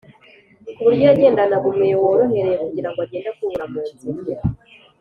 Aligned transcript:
ku 0.73 0.79
buryo 0.85 1.03
yagendanaga 1.09 1.65
umweyo 1.71 1.97
worohereye 2.03 2.57
kugira 2.65 2.89
ngo 2.89 2.99
agende 3.05 3.27
akubura 3.31 3.65
mu 3.71 3.81
nzira 3.93 4.43